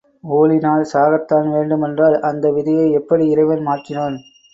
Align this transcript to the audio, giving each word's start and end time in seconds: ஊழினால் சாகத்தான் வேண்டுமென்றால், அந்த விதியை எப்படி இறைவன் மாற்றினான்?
ஊழினால் 0.35 0.85
சாகத்தான் 0.91 1.47
வேண்டுமென்றால், 1.51 2.17
அந்த 2.21 2.51
விதியை 2.51 2.87
எப்படி 2.91 3.27
இறைவன் 3.27 3.63
மாற்றினான்? 3.67 4.17